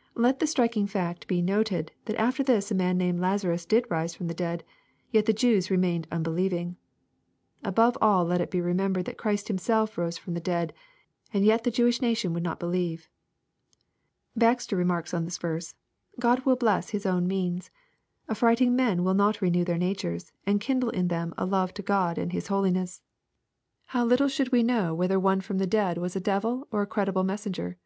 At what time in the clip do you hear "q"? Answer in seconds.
16.20-16.30